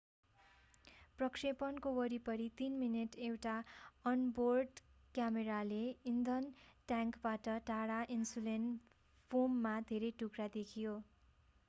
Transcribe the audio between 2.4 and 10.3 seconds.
3 minute एउटा onboard क्यामेराले इन्धन ट्याङ्कबाट टाढा इन्सुलेशन फोमका धेरै